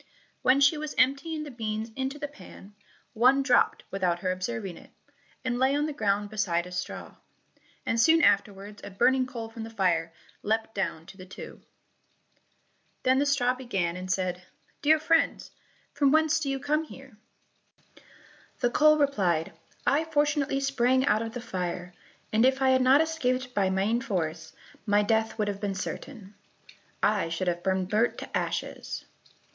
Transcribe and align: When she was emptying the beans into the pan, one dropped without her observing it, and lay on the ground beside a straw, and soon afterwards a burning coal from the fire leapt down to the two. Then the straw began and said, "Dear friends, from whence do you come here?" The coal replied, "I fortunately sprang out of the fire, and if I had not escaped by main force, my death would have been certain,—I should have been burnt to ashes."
When 0.41 0.59
she 0.61 0.79
was 0.79 0.95
emptying 0.97 1.43
the 1.43 1.51
beans 1.51 1.91
into 1.95 2.17
the 2.17 2.27
pan, 2.27 2.73
one 3.13 3.43
dropped 3.43 3.83
without 3.91 4.17
her 4.21 4.31
observing 4.31 4.77
it, 4.77 4.89
and 5.45 5.59
lay 5.59 5.75
on 5.75 5.85
the 5.85 5.93
ground 5.93 6.31
beside 6.31 6.65
a 6.65 6.71
straw, 6.71 7.17
and 7.85 8.01
soon 8.01 8.23
afterwards 8.23 8.81
a 8.83 8.89
burning 8.89 9.27
coal 9.27 9.47
from 9.47 9.61
the 9.61 9.69
fire 9.69 10.11
leapt 10.41 10.73
down 10.73 11.05
to 11.05 11.17
the 11.17 11.25
two. 11.27 11.61
Then 13.03 13.19
the 13.19 13.27
straw 13.27 13.53
began 13.53 13.95
and 13.95 14.11
said, 14.11 14.41
"Dear 14.81 14.97
friends, 14.97 15.51
from 15.93 16.11
whence 16.11 16.39
do 16.39 16.49
you 16.49 16.57
come 16.59 16.85
here?" 16.85 17.15
The 18.59 18.71
coal 18.71 18.97
replied, 18.97 19.53
"I 19.85 20.05
fortunately 20.05 20.61
sprang 20.61 21.05
out 21.05 21.21
of 21.21 21.35
the 21.35 21.41
fire, 21.41 21.93
and 22.33 22.43
if 22.43 22.59
I 22.59 22.71
had 22.71 22.81
not 22.81 23.01
escaped 23.01 23.53
by 23.53 23.69
main 23.69 24.01
force, 24.01 24.51
my 24.87 25.03
death 25.03 25.37
would 25.37 25.47
have 25.47 25.61
been 25.61 25.75
certain,—I 25.75 27.29
should 27.29 27.47
have 27.47 27.61
been 27.61 27.85
burnt 27.85 28.17
to 28.17 28.35
ashes." 28.35 29.05